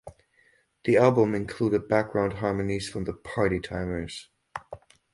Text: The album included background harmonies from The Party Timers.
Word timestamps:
The 0.85 0.97
album 0.97 1.35
included 1.35 1.87
background 1.87 2.33
harmonies 2.39 2.89
from 2.89 3.03
The 3.03 3.13
Party 3.13 3.59
Timers. 3.59 4.29